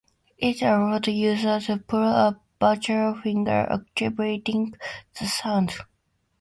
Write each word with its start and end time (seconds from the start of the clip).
It 0.39 0.63
allowed 0.63 1.05
users 1.05 1.67
to 1.67 1.77
pull 1.77 2.01
a 2.01 2.39
virtual 2.59 3.21
finger, 3.21 3.67
activating 3.69 4.73
the 5.19 5.27
sound. 5.27 5.73